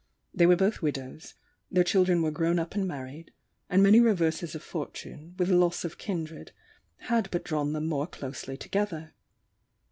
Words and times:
They 0.33 0.47
were 0.47 0.55
both 0.55 0.81
widows; 0.81 1.35
their 1.69 1.83
children 1.83 2.23
were 2.23 2.31
grown 2.31 2.57
up 2.57 2.73
and 2.73 2.87
married, 2.87 3.29
and 3.69 3.83
many 3.83 3.99
reverses 3.99 4.55
of 4.55 4.63
fortune, 4.63 5.35
with 5.37 5.49
loss 5.51 5.85
of 5.85 5.99
kindred, 5.99 6.53
had 7.01 7.29
but 7.29 7.43
drawn 7.43 7.73
them 7.73 7.85
more 7.85 8.07
closely 8.07 8.57
together. 8.57 9.13